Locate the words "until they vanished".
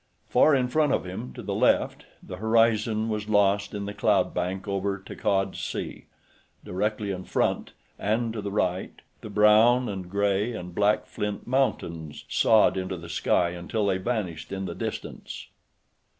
13.51-14.51